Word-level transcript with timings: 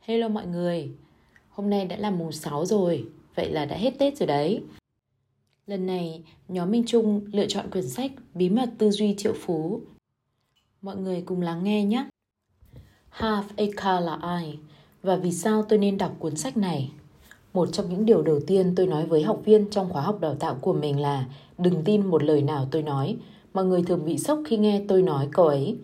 Hello 0.00 0.28
mọi 0.28 0.46
người, 0.46 0.90
hôm 1.48 1.70
nay 1.70 1.84
đã 1.84 1.96
là 1.96 2.10
mùng 2.10 2.32
6 2.32 2.66
rồi, 2.66 3.04
vậy 3.34 3.50
là 3.50 3.64
đã 3.64 3.76
hết 3.76 3.98
Tết 3.98 4.16
rồi 4.16 4.26
đấy. 4.26 4.62
Lần 5.66 5.86
này, 5.86 6.22
nhóm 6.48 6.70
Minh 6.70 6.84
Trung 6.86 7.20
lựa 7.32 7.46
chọn 7.46 7.70
quyển 7.70 7.88
sách 7.88 8.10
Bí 8.34 8.48
mật 8.48 8.70
tư 8.78 8.90
duy 8.90 9.14
triệu 9.18 9.34
phú. 9.40 9.80
Mọi 10.82 10.96
người 10.96 11.22
cùng 11.26 11.40
lắng 11.40 11.64
nghe 11.64 11.84
nhé. 11.84 12.04
Half 13.10 13.42
a 13.56 13.64
car 13.76 14.04
là 14.04 14.14
ai? 14.14 14.58
Và 15.02 15.16
vì 15.16 15.32
sao 15.32 15.62
tôi 15.62 15.78
nên 15.78 15.98
đọc 15.98 16.16
cuốn 16.18 16.36
sách 16.36 16.56
này? 16.56 16.90
Một 17.52 17.68
trong 17.72 17.90
những 17.90 18.06
điều 18.06 18.22
đầu 18.22 18.40
tiên 18.46 18.72
tôi 18.76 18.86
nói 18.86 19.06
với 19.06 19.22
học 19.22 19.40
viên 19.44 19.70
trong 19.70 19.90
khóa 19.92 20.02
học 20.02 20.20
đào 20.20 20.34
tạo 20.34 20.58
của 20.60 20.72
mình 20.72 21.00
là 21.00 21.26
đừng 21.58 21.84
tin 21.84 22.06
một 22.06 22.22
lời 22.22 22.42
nào 22.42 22.68
tôi 22.70 22.82
nói. 22.82 23.16
Mọi 23.54 23.64
người 23.64 23.82
thường 23.82 24.04
bị 24.04 24.18
sốc 24.18 24.38
khi 24.46 24.56
nghe 24.56 24.82
tôi 24.88 25.02
nói 25.02 25.28
câu 25.32 25.46
ấy. 25.46 25.76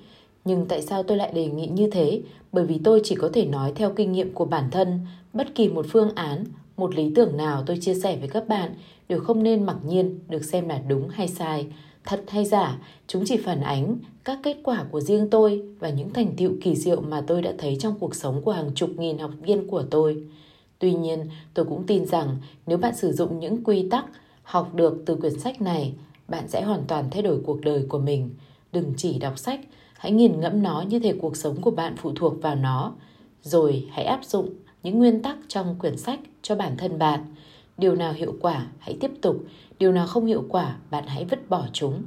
Nhưng 0.47 0.67
tại 0.67 0.83
sao 0.83 1.03
tôi 1.03 1.17
lại 1.17 1.33
đề 1.35 1.47
nghị 1.47 1.67
như 1.67 1.91
thế? 1.91 2.21
Bởi 2.53 2.65
vì 2.65 2.81
tôi 2.85 3.01
chỉ 3.05 3.15
có 3.15 3.31
thể 3.33 3.47
nói 3.47 3.73
theo 3.75 3.91
kinh 3.91 4.13
nghiệm 4.13 4.33
của 4.33 4.45
bản 4.45 4.71
thân. 4.71 5.01
Bất 5.33 5.55
kỳ 5.55 5.69
một 5.69 5.87
phương 5.89 6.15
án, 6.15 6.45
một 6.77 6.95
lý 6.95 7.13
tưởng 7.15 7.37
nào 7.37 7.63
tôi 7.67 7.79
chia 7.81 7.95
sẻ 7.95 8.17
với 8.17 8.29
các 8.29 8.49
bạn 8.49 8.75
đều 9.09 9.21
không 9.21 9.43
nên 9.43 9.65
mặc 9.65 9.77
nhiên 9.87 10.19
được 10.29 10.45
xem 10.45 10.69
là 10.69 10.79
đúng 10.89 11.09
hay 11.09 11.29
sai, 11.29 11.67
thật 12.05 12.25
hay 12.29 12.45
giả. 12.45 12.79
Chúng 13.07 13.25
chỉ 13.27 13.37
phản 13.37 13.61
ánh 13.61 13.99
các 14.25 14.39
kết 14.43 14.57
quả 14.63 14.85
của 14.91 15.01
riêng 15.01 15.31
tôi 15.31 15.63
và 15.79 15.89
những 15.91 16.13
thành 16.13 16.37
tựu 16.37 16.53
kỳ 16.63 16.75
diệu 16.75 17.01
mà 17.01 17.21
tôi 17.27 17.43
đã 17.43 17.53
thấy 17.59 17.77
trong 17.81 17.95
cuộc 17.99 18.15
sống 18.15 18.43
của 18.43 18.53
hàng 18.53 18.71
chục 18.75 18.91
nghìn 18.97 19.19
học 19.19 19.31
viên 19.43 19.67
của 19.67 19.83
tôi. 19.91 20.25
Tuy 20.79 20.93
nhiên, 20.93 21.29
tôi 21.55 21.65
cũng 21.65 21.87
tin 21.87 22.07
rằng 22.07 22.37
nếu 22.67 22.79
bạn 22.79 22.97
sử 22.97 23.13
dụng 23.13 23.41
những 23.41 23.65
quy 23.65 23.89
tắc 23.91 24.05
học 24.43 24.75
được 24.75 25.03
từ 25.07 25.17
quyển 25.17 25.39
sách 25.39 25.63
này, 25.63 25.93
bạn 26.29 26.49
sẽ 26.49 26.63
hoàn 26.63 26.83
toàn 26.89 27.05
thay 27.11 27.23
đổi 27.23 27.41
cuộc 27.47 27.61
đời 27.61 27.85
của 27.89 27.99
mình. 27.99 28.31
Đừng 28.77 28.93
chỉ 28.97 29.19
đọc 29.19 29.39
sách, 29.39 29.61
hãy 29.99 30.13
nghiền 30.13 30.41
ngẫm 30.41 30.63
nó 30.63 30.85
như 30.89 30.99
thể 30.99 31.13
cuộc 31.13 31.37
sống 31.37 31.61
của 31.61 31.71
bạn 31.71 31.95
phụ 31.97 32.13
thuộc 32.17 32.43
vào 32.43 32.55
nó. 32.55 32.93
Rồi 33.43 33.85
hãy 33.91 34.05
áp 34.05 34.25
dụng 34.25 34.49
những 34.83 34.99
nguyên 34.99 35.23
tắc 35.23 35.37
trong 35.49 35.77
quyển 35.79 35.97
sách 35.97 36.21
cho 36.43 36.55
bản 36.55 36.77
thân 36.77 36.99
bạn. 36.99 37.21
Điều 37.79 37.95
nào 37.95 38.13
hiệu 38.13 38.35
quả, 38.41 38.67
hãy 38.79 38.97
tiếp 39.01 39.11
tục. 39.23 39.45
Điều 39.79 39.93
nào 39.93 40.07
không 40.07 40.27
hiệu 40.27 40.45
quả, 40.49 40.77
bạn 40.91 41.05
hãy 41.07 41.25
vứt 41.25 41.49
bỏ 41.49 41.67
chúng. 41.73 42.03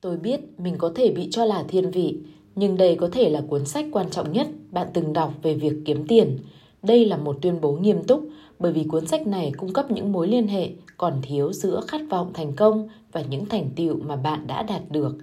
Tôi 0.00 0.16
biết 0.16 0.40
mình 0.58 0.74
có 0.78 0.92
thể 0.94 1.12
bị 1.12 1.28
cho 1.30 1.44
là 1.44 1.64
thiên 1.68 1.90
vị, 1.90 2.18
nhưng 2.54 2.76
đây 2.76 2.96
có 2.96 3.08
thể 3.12 3.30
là 3.30 3.42
cuốn 3.48 3.66
sách 3.66 3.86
quan 3.92 4.10
trọng 4.10 4.32
nhất 4.32 4.46
bạn 4.70 4.88
từng 4.92 5.12
đọc 5.12 5.34
về 5.42 5.54
việc 5.54 5.74
kiếm 5.84 6.06
tiền. 6.06 6.38
Đây 6.82 7.04
là 7.04 7.16
một 7.16 7.38
tuyên 7.42 7.60
bố 7.60 7.72
nghiêm 7.72 8.04
túc 8.04 8.28
bởi 8.58 8.72
vì 8.72 8.84
cuốn 8.84 9.06
sách 9.06 9.26
này 9.26 9.52
cung 9.56 9.72
cấp 9.72 9.90
những 9.90 10.12
mối 10.12 10.28
liên 10.28 10.46
hệ 10.46 10.70
còn 10.96 11.20
thiếu 11.22 11.52
giữa 11.52 11.80
khát 11.88 12.00
vọng 12.10 12.30
thành 12.34 12.52
công 12.52 12.88
và 13.12 13.22
những 13.22 13.46
thành 13.46 13.70
tựu 13.76 13.96
mà 14.02 14.16
bạn 14.16 14.46
đã 14.46 14.62
đạt 14.62 14.82
được. 14.90 15.16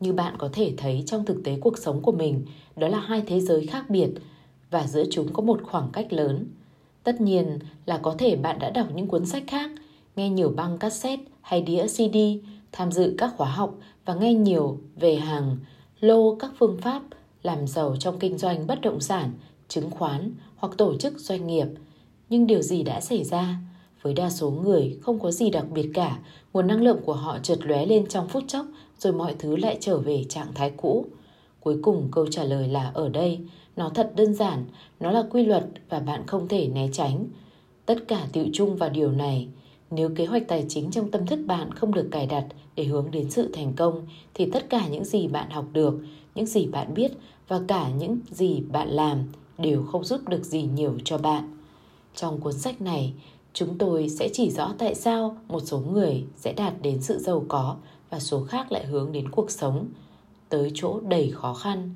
Như 0.00 0.12
bạn 0.12 0.34
có 0.38 0.48
thể 0.52 0.74
thấy 0.76 1.02
trong 1.06 1.24
thực 1.24 1.44
tế 1.44 1.58
cuộc 1.60 1.78
sống 1.78 2.02
của 2.02 2.12
mình, 2.12 2.44
đó 2.76 2.88
là 2.88 3.00
hai 3.00 3.22
thế 3.26 3.40
giới 3.40 3.66
khác 3.66 3.90
biệt 3.90 4.10
và 4.70 4.86
giữa 4.86 5.04
chúng 5.10 5.32
có 5.32 5.42
một 5.42 5.60
khoảng 5.62 5.88
cách 5.92 6.12
lớn. 6.12 6.46
Tất 7.04 7.20
nhiên 7.20 7.58
là 7.86 7.98
có 7.98 8.14
thể 8.18 8.36
bạn 8.36 8.58
đã 8.58 8.70
đọc 8.70 8.86
những 8.94 9.06
cuốn 9.06 9.26
sách 9.26 9.42
khác, 9.46 9.70
nghe 10.16 10.30
nhiều 10.30 10.50
băng 10.56 10.78
cassette 10.78 11.24
hay 11.40 11.62
đĩa 11.62 11.86
CD, 11.86 12.16
tham 12.72 12.92
dự 12.92 13.14
các 13.18 13.34
khóa 13.36 13.50
học 13.50 13.74
và 14.04 14.14
nghe 14.14 14.34
nhiều 14.34 14.78
về 14.96 15.16
hàng 15.16 15.56
lô 16.00 16.34
các 16.34 16.50
phương 16.58 16.78
pháp 16.82 17.02
làm 17.42 17.66
giàu 17.66 17.96
trong 17.96 18.18
kinh 18.18 18.38
doanh 18.38 18.66
bất 18.66 18.80
động 18.80 19.00
sản, 19.00 19.32
chứng 19.68 19.90
khoán 19.90 20.34
hoặc 20.56 20.72
tổ 20.78 20.96
chức 20.96 21.18
doanh 21.18 21.46
nghiệp. 21.46 21.66
Nhưng 22.28 22.46
điều 22.46 22.62
gì 22.62 22.82
đã 22.82 23.00
xảy 23.00 23.24
ra? 23.24 23.56
Với 24.02 24.14
đa 24.14 24.30
số 24.30 24.50
người 24.50 24.98
không 25.02 25.20
có 25.20 25.30
gì 25.30 25.50
đặc 25.50 25.66
biệt 25.70 25.90
cả, 25.94 26.18
nguồn 26.52 26.66
năng 26.66 26.82
lượng 26.82 27.00
của 27.04 27.14
họ 27.14 27.38
chợt 27.42 27.58
lóe 27.62 27.86
lên 27.86 28.06
trong 28.06 28.28
phút 28.28 28.44
chốc 28.46 28.66
rồi 28.98 29.12
mọi 29.12 29.34
thứ 29.38 29.56
lại 29.56 29.76
trở 29.80 29.98
về 29.98 30.24
trạng 30.28 30.52
thái 30.54 30.72
cũ. 30.76 31.06
Cuối 31.60 31.76
cùng 31.82 32.08
câu 32.12 32.26
trả 32.26 32.44
lời 32.44 32.68
là 32.68 32.90
ở 32.94 33.08
đây, 33.08 33.40
nó 33.76 33.88
thật 33.88 34.12
đơn 34.16 34.34
giản, 34.34 34.64
nó 35.00 35.10
là 35.10 35.24
quy 35.30 35.44
luật 35.44 35.66
và 35.88 35.98
bạn 35.98 36.26
không 36.26 36.48
thể 36.48 36.68
né 36.68 36.88
tránh. 36.92 37.26
Tất 37.86 38.08
cả 38.08 38.26
tự 38.32 38.46
chung 38.52 38.76
vào 38.76 38.90
điều 38.90 39.12
này. 39.12 39.48
Nếu 39.90 40.10
kế 40.16 40.26
hoạch 40.26 40.48
tài 40.48 40.64
chính 40.68 40.90
trong 40.90 41.10
tâm 41.10 41.26
thức 41.26 41.40
bạn 41.46 41.72
không 41.74 41.94
được 41.94 42.08
cài 42.10 42.26
đặt 42.26 42.44
để 42.76 42.84
hướng 42.84 43.10
đến 43.10 43.30
sự 43.30 43.50
thành 43.52 43.72
công, 43.76 44.06
thì 44.34 44.50
tất 44.52 44.70
cả 44.70 44.88
những 44.88 45.04
gì 45.04 45.28
bạn 45.28 45.50
học 45.50 45.64
được, 45.72 45.94
những 46.34 46.46
gì 46.46 46.66
bạn 46.66 46.94
biết 46.94 47.12
và 47.48 47.60
cả 47.68 47.88
những 47.88 48.18
gì 48.30 48.60
bạn 48.60 48.88
làm 48.88 49.18
đều 49.58 49.82
không 49.82 50.04
giúp 50.04 50.28
được 50.28 50.44
gì 50.44 50.62
nhiều 50.62 50.98
cho 51.04 51.18
bạn. 51.18 51.56
Trong 52.14 52.40
cuốn 52.40 52.52
sách 52.52 52.80
này, 52.80 53.12
chúng 53.52 53.78
tôi 53.78 54.08
sẽ 54.08 54.28
chỉ 54.32 54.50
rõ 54.50 54.74
tại 54.78 54.94
sao 54.94 55.36
một 55.48 55.60
số 55.60 55.78
người 55.78 56.24
sẽ 56.36 56.52
đạt 56.52 56.74
đến 56.82 57.02
sự 57.02 57.18
giàu 57.18 57.44
có 57.48 57.76
và 58.10 58.20
số 58.20 58.44
khác 58.44 58.72
lại 58.72 58.86
hướng 58.86 59.12
đến 59.12 59.30
cuộc 59.30 59.50
sống. 59.50 59.88
Tới 60.48 60.70
chỗ 60.74 61.00
đầy 61.00 61.30
khó 61.30 61.54
khăn, 61.54 61.90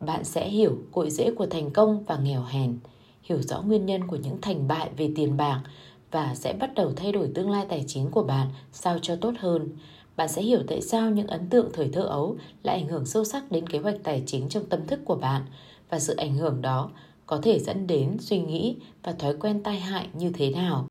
bạn 0.00 0.24
sẽ 0.24 0.48
hiểu 0.48 0.78
cội 0.92 1.10
rễ 1.10 1.30
của 1.30 1.46
thành 1.46 1.70
công 1.70 2.04
và 2.04 2.18
nghèo 2.18 2.42
hèn, 2.42 2.78
hiểu 3.22 3.42
rõ 3.42 3.62
nguyên 3.62 3.86
nhân 3.86 4.06
của 4.06 4.16
những 4.16 4.40
thành 4.40 4.68
bại 4.68 4.90
về 4.96 5.12
tiền 5.16 5.36
bạc 5.36 5.62
và 6.10 6.34
sẽ 6.34 6.52
bắt 6.52 6.74
đầu 6.74 6.92
thay 6.96 7.12
đổi 7.12 7.30
tương 7.34 7.50
lai 7.50 7.66
tài 7.68 7.84
chính 7.86 8.10
của 8.10 8.22
bạn 8.22 8.48
sao 8.72 8.98
cho 9.02 9.16
tốt 9.16 9.32
hơn. 9.38 9.68
Bạn 10.16 10.28
sẽ 10.28 10.42
hiểu 10.42 10.60
tại 10.68 10.82
sao 10.82 11.10
những 11.10 11.26
ấn 11.26 11.48
tượng 11.48 11.68
thời 11.72 11.88
thơ 11.92 12.02
ấu 12.02 12.36
lại 12.62 12.76
ảnh 12.76 12.88
hưởng 12.88 13.06
sâu 13.06 13.24
sắc 13.24 13.50
đến 13.50 13.68
kế 13.68 13.78
hoạch 13.78 13.96
tài 14.02 14.22
chính 14.26 14.48
trong 14.48 14.64
tâm 14.64 14.86
thức 14.86 15.00
của 15.04 15.14
bạn 15.14 15.42
và 15.90 15.98
sự 15.98 16.16
ảnh 16.16 16.36
hưởng 16.36 16.62
đó 16.62 16.90
có 17.26 17.38
thể 17.42 17.58
dẫn 17.58 17.86
đến 17.86 18.16
suy 18.20 18.40
nghĩ 18.40 18.76
và 19.02 19.12
thói 19.12 19.36
quen 19.36 19.62
tai 19.62 19.80
hại 19.80 20.08
như 20.14 20.30
thế 20.34 20.50
nào 20.50 20.89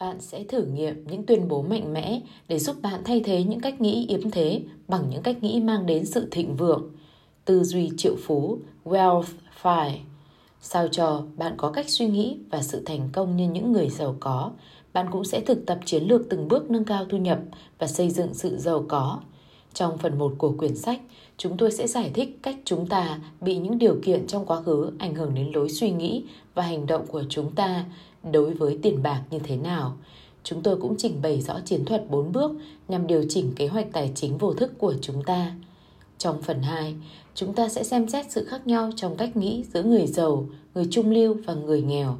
bạn 0.00 0.20
sẽ 0.20 0.44
thử 0.44 0.64
nghiệm 0.64 1.06
những 1.06 1.26
tuyên 1.26 1.48
bố 1.48 1.62
mạnh 1.62 1.92
mẽ 1.92 2.20
để 2.48 2.58
giúp 2.58 2.76
bạn 2.82 3.00
thay 3.04 3.20
thế 3.24 3.42
những 3.42 3.60
cách 3.60 3.80
nghĩ 3.80 4.06
yếm 4.08 4.30
thế 4.30 4.62
bằng 4.88 5.10
những 5.10 5.22
cách 5.22 5.42
nghĩ 5.42 5.60
mang 5.60 5.86
đến 5.86 6.06
sự 6.06 6.28
thịnh 6.30 6.56
vượng. 6.56 6.90
Tư 7.44 7.64
duy 7.64 7.90
triệu 7.96 8.16
phú 8.22 8.58
wealth 8.84 9.24
fire 9.62 9.96
sao 10.60 10.88
cho 10.88 11.22
bạn 11.36 11.54
có 11.56 11.70
cách 11.70 11.88
suy 11.88 12.06
nghĩ 12.06 12.38
và 12.50 12.62
sự 12.62 12.82
thành 12.86 13.08
công 13.12 13.36
như 13.36 13.48
những 13.48 13.72
người 13.72 13.88
giàu 13.88 14.16
có 14.20 14.50
bạn 14.92 15.06
cũng 15.10 15.24
sẽ 15.24 15.40
thực 15.40 15.66
tập 15.66 15.78
chiến 15.84 16.04
lược 16.04 16.22
từng 16.30 16.48
bước 16.48 16.70
nâng 16.70 16.84
cao 16.84 17.04
thu 17.08 17.18
nhập 17.18 17.38
và 17.78 17.86
xây 17.86 18.10
dựng 18.10 18.34
sự 18.34 18.56
giàu 18.56 18.84
có. 18.88 19.20
Trong 19.74 19.98
phần 19.98 20.18
1 20.18 20.34
của 20.38 20.52
quyển 20.58 20.76
sách, 20.76 21.00
chúng 21.36 21.56
tôi 21.56 21.70
sẽ 21.70 21.86
giải 21.86 22.10
thích 22.14 22.38
cách 22.42 22.56
chúng 22.64 22.86
ta 22.86 23.20
bị 23.40 23.58
những 23.58 23.78
điều 23.78 23.98
kiện 24.02 24.26
trong 24.26 24.46
quá 24.46 24.62
khứ 24.62 24.90
ảnh 24.98 25.14
hưởng 25.14 25.34
đến 25.34 25.50
lối 25.54 25.68
suy 25.68 25.90
nghĩ 25.90 26.24
và 26.54 26.62
hành 26.62 26.86
động 26.86 27.06
của 27.06 27.22
chúng 27.28 27.52
ta 27.54 27.84
đối 28.32 28.54
với 28.54 28.78
tiền 28.82 29.02
bạc 29.02 29.22
như 29.30 29.38
thế 29.38 29.56
nào. 29.56 29.96
Chúng 30.44 30.62
tôi 30.62 30.76
cũng 30.76 30.94
trình 30.98 31.22
bày 31.22 31.40
rõ 31.40 31.60
chiến 31.64 31.84
thuật 31.84 32.10
4 32.10 32.32
bước 32.32 32.50
nhằm 32.88 33.06
điều 33.06 33.24
chỉnh 33.28 33.52
kế 33.56 33.66
hoạch 33.66 33.86
tài 33.92 34.12
chính 34.14 34.38
vô 34.38 34.54
thức 34.54 34.72
của 34.78 34.94
chúng 35.00 35.22
ta. 35.22 35.54
Trong 36.18 36.42
phần 36.42 36.62
2, 36.62 36.94
chúng 37.34 37.54
ta 37.54 37.68
sẽ 37.68 37.84
xem 37.84 38.08
xét 38.08 38.30
sự 38.30 38.44
khác 38.44 38.66
nhau 38.66 38.90
trong 38.96 39.16
cách 39.16 39.36
nghĩ 39.36 39.64
giữa 39.74 39.82
người 39.82 40.06
giàu, 40.06 40.46
người 40.74 40.86
trung 40.90 41.10
lưu 41.10 41.36
và 41.46 41.54
người 41.54 41.82
nghèo. 41.82 42.16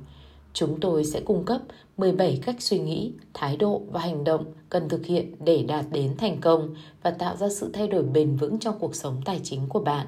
Chúng 0.53 0.81
tôi 0.81 1.05
sẽ 1.05 1.21
cung 1.21 1.45
cấp 1.45 1.63
17 1.97 2.39
cách 2.43 2.57
suy 2.63 2.79
nghĩ, 2.79 3.13
thái 3.35 3.57
độ 3.57 3.83
và 3.91 4.01
hành 4.01 4.25
động 4.25 4.45
cần 4.71 4.89
thực 4.89 5.07
hiện 5.07 5.35
để 5.45 5.63
đạt 5.63 5.85
đến 5.93 6.17
thành 6.19 6.41
công 6.41 6.75
và 7.03 7.11
tạo 7.11 7.37
ra 7.37 7.49
sự 7.49 7.71
thay 7.73 7.89
đổi 7.89 8.03
bền 8.03 8.37
vững 8.37 8.59
trong 8.59 8.79
cuộc 8.79 8.95
sống 8.95 9.21
tài 9.25 9.41
chính 9.45 9.61
của 9.69 9.81
bạn. 9.81 10.07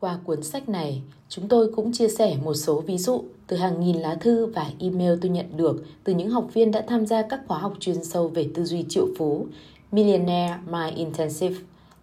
Qua 0.00 0.18
cuốn 0.24 0.42
sách 0.42 0.68
này, 0.68 1.02
chúng 1.28 1.48
tôi 1.48 1.72
cũng 1.76 1.92
chia 1.92 2.08
sẻ 2.08 2.36
một 2.44 2.54
số 2.54 2.80
ví 2.80 2.98
dụ 2.98 3.24
từ 3.52 3.58
hàng 3.58 3.80
nghìn 3.80 3.96
lá 3.96 4.14
thư 4.14 4.46
và 4.46 4.70
email 4.78 5.12
tôi 5.20 5.30
nhận 5.30 5.56
được 5.56 5.84
từ 6.04 6.14
những 6.14 6.30
học 6.30 6.48
viên 6.52 6.70
đã 6.70 6.84
tham 6.88 7.06
gia 7.06 7.22
các 7.22 7.40
khóa 7.48 7.58
học 7.58 7.72
chuyên 7.80 8.04
sâu 8.04 8.28
về 8.28 8.48
tư 8.54 8.64
duy 8.64 8.84
triệu 8.88 9.06
phú, 9.18 9.46
Millionaire 9.90 10.58
Mind 10.66 10.96
Intensive, 10.96 11.56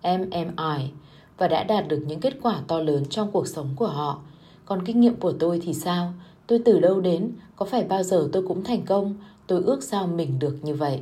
MMI, 0.04 0.90
và 1.38 1.48
đã 1.48 1.64
đạt 1.64 1.88
được 1.88 2.04
những 2.08 2.20
kết 2.20 2.34
quả 2.42 2.62
to 2.68 2.80
lớn 2.80 3.06
trong 3.10 3.32
cuộc 3.32 3.48
sống 3.48 3.70
của 3.76 3.88
họ. 3.88 4.22
Còn 4.66 4.86
kinh 4.86 5.00
nghiệm 5.00 5.16
của 5.16 5.32
tôi 5.32 5.60
thì 5.64 5.74
sao? 5.74 6.14
Tôi 6.48 6.62
từ 6.66 6.80
đâu 6.80 7.02
đến? 7.02 7.32
Có 7.56 7.66
phải 7.66 7.84
bao 7.84 8.04
giờ 8.04 8.30
tôi 8.32 8.48
cũng 8.48 8.64
thành 8.64 8.86
công? 8.86 9.16
Tôi 9.48 9.64
ước 9.64 9.84
sao 9.84 10.08
mình 10.08 10.40
được 10.40 10.58
như 10.62 10.74
vậy. 10.76 11.02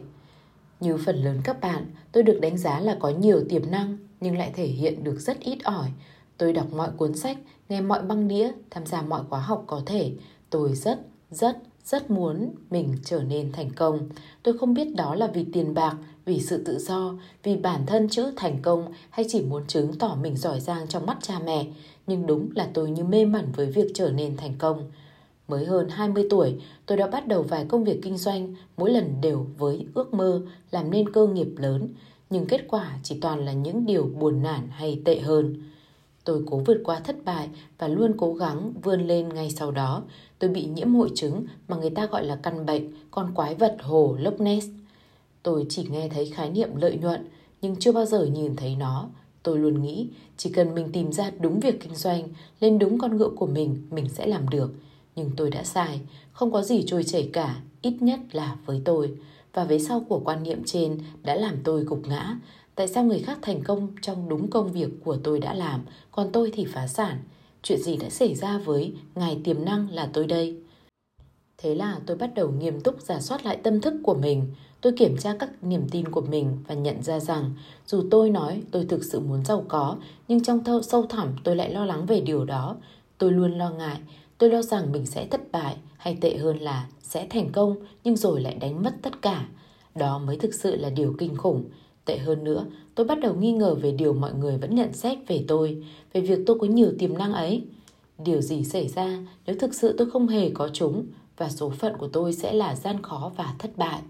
Như 0.80 0.98
phần 1.06 1.16
lớn 1.16 1.38
các 1.44 1.62
bạn, 1.62 1.86
tôi 2.12 2.24
được 2.24 2.40
đánh 2.42 2.58
giá 2.58 2.80
là 2.80 2.98
có 3.00 3.10
nhiều 3.10 3.44
tiềm 3.50 3.72
năng 3.72 3.98
nhưng 4.22 4.38
lại 4.38 4.52
thể 4.56 4.68
hiện 4.68 5.04
được 5.04 5.20
rất 5.20 5.40
ít 5.40 5.58
ỏi. 5.64 5.92
Tôi 6.38 6.54
đọc 6.54 6.68
mọi 6.74 6.90
cuốn 6.98 7.16
sách, 7.16 7.38
nghe 7.70 7.82
mọi 7.82 8.02
băng 8.02 8.28
đĩa, 8.28 8.52
tham 8.70 8.86
gia 8.86 9.02
mọi 9.02 9.22
khóa 9.30 9.40
học 9.40 9.64
có 9.68 9.82
thể. 9.86 10.12
Tôi 10.50 10.76
rất, 10.76 11.00
rất, 11.32 11.58
rất 11.84 12.12
muốn 12.12 12.50
mình 12.70 12.96
trở 13.04 13.24
nên 13.24 13.52
thành 13.52 13.70
công. 13.76 14.10
Tôi 14.44 14.58
không 14.58 14.74
biết 14.74 14.96
đó 14.96 15.16
là 15.16 15.28
vì 15.28 15.46
tiền 15.54 15.74
bạc, 15.74 15.98
vì 16.26 16.40
sự 16.40 16.64
tự 16.64 16.78
do, 16.80 17.14
vì 17.44 17.56
bản 17.56 17.86
thân 17.86 18.10
chữ 18.10 18.32
thành 18.36 18.62
công 18.62 18.94
hay 19.10 19.26
chỉ 19.30 19.42
muốn 19.42 19.68
chứng 19.68 19.94
tỏ 20.00 20.18
mình 20.22 20.38
giỏi 20.38 20.60
giang 20.60 20.88
trong 20.88 21.06
mắt 21.06 21.18
cha 21.22 21.40
mẹ. 21.40 21.68
Nhưng 22.08 22.26
đúng 22.26 22.50
là 22.56 22.70
tôi 22.74 22.90
như 22.90 23.04
mê 23.04 23.26
mẩn 23.26 23.52
với 23.52 23.66
việc 23.66 23.92
trở 23.94 24.12
nên 24.12 24.38
thành 24.38 24.54
công. 24.58 24.92
Mới 25.48 25.66
hơn 25.66 25.90
20 25.90 26.28
tuổi, 26.30 26.56
tôi 26.86 26.98
đã 26.98 27.08
bắt 27.08 27.28
đầu 27.28 27.44
vài 27.44 27.66
công 27.66 27.84
việc 27.84 28.00
kinh 28.04 28.18
doanh, 28.18 28.56
mỗi 28.78 28.92
lần 28.92 29.22
đều 29.22 29.46
với 29.58 29.86
ước 29.94 30.14
mơ 30.14 30.42
làm 30.72 30.92
nên 30.92 31.14
cơ 31.14 31.28
nghiệp 31.28 31.50
lớn, 31.58 31.90
nhưng 32.30 32.46
kết 32.46 32.62
quả 32.68 33.00
chỉ 33.04 33.20
toàn 33.22 33.46
là 33.46 33.54
những 33.54 33.86
điều 33.86 34.04
buồn 34.04 34.44
nản 34.44 34.68
hay 34.70 35.02
tệ 35.06 35.20
hơn. 35.20 35.62
Tôi 36.28 36.44
cố 36.46 36.58
vượt 36.58 36.82
qua 36.84 37.00
thất 37.00 37.26
bại 37.26 37.50
và 37.78 37.88
luôn 37.88 38.14
cố 38.18 38.34
gắng 38.34 38.74
vươn 38.84 39.08
lên 39.08 39.30
ngay 39.30 39.52
sau 39.52 39.72
đó. 39.72 40.04
Tôi 40.40 40.50
bị 40.50 40.66
nhiễm 40.66 40.96
hội 40.96 41.12
chứng 41.16 41.46
mà 41.68 41.78
người 41.78 41.90
ta 41.90 42.06
gọi 42.06 42.26
là 42.26 42.36
căn 42.36 42.66
bệnh, 42.66 42.92
con 43.12 43.32
quái 43.36 43.56
vật 43.56 43.78
hồ 43.82 44.16
Loch 44.20 44.42
Ness. 44.42 44.68
Tôi 45.44 45.66
chỉ 45.70 45.88
nghe 45.92 46.10
thấy 46.10 46.26
khái 46.26 46.52
niệm 46.52 46.70
lợi 46.76 46.98
nhuận, 46.98 47.28
nhưng 47.62 47.76
chưa 47.76 47.92
bao 47.92 48.06
giờ 48.06 48.26
nhìn 48.26 48.56
thấy 48.56 48.76
nó. 48.76 49.10
Tôi 49.44 49.60
luôn 49.60 49.82
nghĩ 49.82 50.08
chỉ 50.38 50.50
cần 50.50 50.76
mình 50.76 50.92
tìm 50.92 51.12
ra 51.12 51.32
đúng 51.40 51.60
việc 51.60 51.82
kinh 51.82 51.96
doanh, 51.96 52.28
lên 52.60 52.80
đúng 52.80 53.00
con 53.00 53.18
ngựa 53.18 53.30
của 53.30 53.48
mình, 53.48 53.88
mình 53.92 54.10
sẽ 54.10 54.28
làm 54.28 54.50
được. 54.50 54.74
Nhưng 55.16 55.32
tôi 55.38 55.50
đã 55.50 55.64
sai, 55.64 56.02
không 56.32 56.52
có 56.52 56.62
gì 56.62 56.84
trôi 56.88 57.04
chảy 57.04 57.30
cả, 57.34 57.62
ít 57.82 58.02
nhất 58.02 58.20
là 58.32 58.58
với 58.66 58.82
tôi. 58.86 59.12
Và 59.54 59.64
vế 59.64 59.80
sau 59.80 60.06
của 60.10 60.22
quan 60.26 60.44
niệm 60.44 60.64
trên 60.66 60.98
đã 61.24 61.36
làm 61.36 61.56
tôi 61.64 61.84
gục 61.84 62.08
ngã. 62.08 62.38
Tại 62.78 62.88
sao 62.88 63.04
người 63.04 63.20
khác 63.20 63.40
thành 63.42 63.64
công 63.64 63.88
trong 64.02 64.30
đúng 64.30 64.50
công 64.50 64.72
việc 64.72 64.90
của 65.04 65.18
tôi 65.24 65.40
đã 65.40 65.54
làm, 65.54 65.82
còn 66.12 66.32
tôi 66.32 66.52
thì 66.54 66.66
phá 66.66 66.88
sản? 66.88 67.18
Chuyện 67.64 67.82
gì 67.82 67.98
đã 67.98 68.10
xảy 68.10 68.36
ra 68.36 68.58
với 68.58 68.94
ngài 69.16 69.42
tiềm 69.44 69.66
năng 69.66 69.90
là 69.92 70.10
tôi 70.14 70.28
đây? 70.28 70.58
Thế 71.58 71.76
là 71.76 72.00
tôi 72.06 72.18
bắt 72.18 72.32
đầu 72.36 72.52
nghiêm 72.52 72.82
túc 72.82 73.02
giả 73.02 73.20
soát 73.20 73.46
lại 73.46 73.58
tâm 73.64 73.82
thức 73.82 73.94
của 74.04 74.14
mình. 74.14 74.44
Tôi 74.82 74.94
kiểm 74.98 75.18
tra 75.18 75.36
các 75.40 75.64
niềm 75.64 75.88
tin 75.92 76.08
của 76.08 76.22
mình 76.22 76.58
và 76.68 76.76
nhận 76.76 77.04
ra 77.04 77.20
rằng 77.20 77.52
dù 77.86 78.04
tôi 78.12 78.30
nói 78.30 78.64
tôi 78.72 78.86
thực 78.86 79.04
sự 79.04 79.20
muốn 79.20 79.46
giàu 79.46 79.66
có, 79.68 79.98
nhưng 80.28 80.44
trong 80.44 80.64
thâu 80.64 80.82
sâu 80.82 81.06
thẳm 81.06 81.36
tôi 81.44 81.56
lại 81.56 81.74
lo 81.74 81.86
lắng 81.86 82.06
về 82.06 82.22
điều 82.22 82.46
đó. 82.46 82.76
Tôi 83.18 83.32
luôn 83.32 83.58
lo 83.58 83.70
ngại, 83.70 83.98
tôi 84.38 84.50
lo 84.50 84.62
rằng 84.62 84.92
mình 84.92 85.06
sẽ 85.06 85.28
thất 85.28 85.52
bại 85.52 85.76
hay 85.98 86.18
tệ 86.22 86.38
hơn 86.38 86.58
là 86.58 86.88
sẽ 87.02 87.28
thành 87.30 87.52
công 87.52 87.76
nhưng 88.04 88.16
rồi 88.16 88.42
lại 88.42 88.56
đánh 88.56 88.84
mất 88.84 88.94
tất 89.02 89.22
cả. 89.22 89.46
Đó 89.96 90.20
mới 90.20 90.38
thực 90.38 90.54
sự 90.54 90.76
là 90.76 90.90
điều 90.90 91.16
kinh 91.18 91.36
khủng. 91.36 91.64
Tệ 92.08 92.18
hơn 92.18 92.44
nữa, 92.44 92.66
tôi 92.96 93.06
bắt 93.06 93.20
đầu 93.20 93.36
nghi 93.36 93.52
ngờ 93.52 93.76
về 93.76 93.92
điều 93.92 94.14
mọi 94.14 94.34
người 94.34 94.58
vẫn 94.58 94.76
nhận 94.76 94.94
xét 94.94 95.18
về 95.28 95.46
tôi, 95.48 95.84
về 96.14 96.22
việc 96.22 96.40
tôi 96.46 96.60
có 96.60 96.68
nhiều 96.68 96.92
tiềm 97.00 97.18
năng 97.18 97.34
ấy. 97.34 97.64
Điều 98.18 98.42
gì 98.42 98.64
xảy 98.64 98.88
ra 98.88 99.20
nếu 99.46 99.56
thực 99.60 99.74
sự 99.74 99.96
tôi 99.98 100.10
không 100.10 100.28
hề 100.28 100.50
có 100.50 100.70
chúng 100.74 101.06
và 101.38 101.50
số 101.50 101.70
phận 101.70 101.98
của 101.98 102.08
tôi 102.08 102.34
sẽ 102.34 102.54
là 102.54 102.76
gian 102.76 103.04
khó 103.04 103.32
và 103.36 103.56
thất 103.60 103.78
bại. 103.78 104.02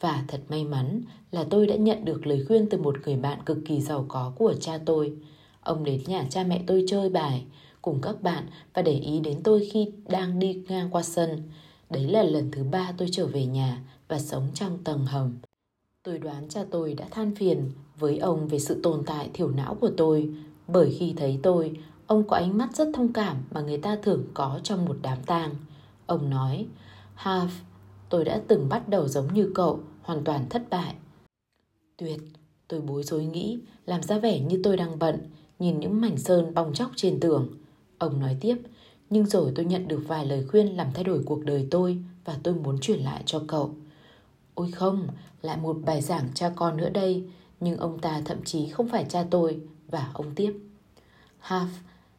Và 0.00 0.24
thật 0.28 0.40
may 0.48 0.64
mắn 0.64 1.02
là 1.32 1.44
tôi 1.50 1.66
đã 1.66 1.76
nhận 1.76 2.04
được 2.04 2.26
lời 2.26 2.44
khuyên 2.48 2.68
từ 2.70 2.78
một 2.78 2.96
người 3.06 3.16
bạn 3.16 3.38
cực 3.46 3.58
kỳ 3.66 3.80
giàu 3.80 4.04
có 4.08 4.32
của 4.38 4.54
cha 4.60 4.78
tôi. 4.86 5.12
Ông 5.60 5.84
đến 5.84 6.00
nhà 6.06 6.26
cha 6.30 6.44
mẹ 6.44 6.62
tôi 6.66 6.84
chơi 6.88 7.08
bài 7.08 7.44
cùng 7.82 8.00
các 8.02 8.22
bạn 8.22 8.46
và 8.74 8.82
để 8.82 8.92
ý 8.92 9.20
đến 9.20 9.40
tôi 9.44 9.68
khi 9.72 9.92
đang 10.08 10.38
đi 10.38 10.62
ngang 10.68 10.90
qua 10.90 11.02
sân. 11.02 11.42
Đấy 11.90 12.04
là 12.04 12.22
lần 12.22 12.50
thứ 12.50 12.64
ba 12.64 12.92
tôi 12.98 13.08
trở 13.12 13.26
về 13.26 13.46
nhà 13.46 13.82
và 14.08 14.18
sống 14.18 14.48
trong 14.54 14.78
tầng 14.84 15.06
hầm. 15.06 15.38
Tôi 16.02 16.18
đoán 16.18 16.48
cha 16.48 16.64
tôi 16.70 16.94
đã 16.94 17.06
than 17.10 17.34
phiền 17.34 17.70
với 17.98 18.18
ông 18.18 18.48
về 18.48 18.58
sự 18.58 18.80
tồn 18.82 19.02
tại 19.06 19.30
thiểu 19.32 19.50
não 19.50 19.74
của 19.74 19.90
tôi 19.96 20.30
bởi 20.68 20.96
khi 20.98 21.14
thấy 21.16 21.38
tôi, 21.42 21.72
ông 22.06 22.28
có 22.28 22.36
ánh 22.36 22.58
mắt 22.58 22.76
rất 22.76 22.88
thông 22.94 23.12
cảm 23.12 23.36
mà 23.50 23.60
người 23.60 23.78
ta 23.78 23.96
thường 24.02 24.24
có 24.34 24.60
trong 24.62 24.84
một 24.84 24.96
đám 25.02 25.18
tang. 25.26 25.54
Ông 26.06 26.30
nói, 26.30 26.66
Half, 27.16 27.48
tôi 28.08 28.24
đã 28.24 28.40
từng 28.48 28.68
bắt 28.68 28.88
đầu 28.88 29.08
giống 29.08 29.34
như 29.34 29.52
cậu, 29.54 29.80
hoàn 30.02 30.24
toàn 30.24 30.48
thất 30.48 30.70
bại. 30.70 30.94
Tuyệt, 31.96 32.20
tôi 32.68 32.80
bối 32.80 33.02
rối 33.02 33.24
nghĩ, 33.24 33.58
làm 33.86 34.02
ra 34.02 34.18
vẻ 34.18 34.40
như 34.40 34.60
tôi 34.62 34.76
đang 34.76 34.98
bận, 34.98 35.20
nhìn 35.58 35.80
những 35.80 36.00
mảnh 36.00 36.18
sơn 36.18 36.54
bong 36.54 36.74
chóc 36.74 36.90
trên 36.96 37.20
tường. 37.20 37.48
Ông 37.98 38.20
nói 38.20 38.36
tiếp, 38.40 38.56
nhưng 39.10 39.26
rồi 39.26 39.52
tôi 39.54 39.64
nhận 39.64 39.88
được 39.88 40.00
vài 40.08 40.26
lời 40.26 40.44
khuyên 40.50 40.76
làm 40.76 40.86
thay 40.94 41.04
đổi 41.04 41.22
cuộc 41.26 41.44
đời 41.44 41.66
tôi 41.70 41.98
và 42.24 42.38
tôi 42.42 42.54
muốn 42.54 42.78
truyền 42.78 43.00
lại 43.00 43.22
cho 43.26 43.42
cậu. 43.48 43.74
Ôi 44.58 44.70
không, 44.70 45.08
lại 45.42 45.56
một 45.56 45.76
bài 45.84 46.00
giảng 46.00 46.28
cha 46.34 46.52
con 46.56 46.76
nữa 46.76 46.88
đây, 46.88 47.24
nhưng 47.60 47.76
ông 47.76 47.98
ta 47.98 48.22
thậm 48.24 48.44
chí 48.44 48.68
không 48.68 48.88
phải 48.88 49.06
cha 49.08 49.26
tôi 49.30 49.60
và 49.88 50.10
ông 50.14 50.34
tiếp. 50.34 50.58
Half, 51.42 51.66